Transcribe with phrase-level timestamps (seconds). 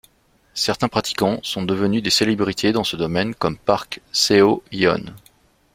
[0.55, 5.13] Certains pratiquants sont devenus des célébrités dans ce domaine comme Park Seo-Yeon.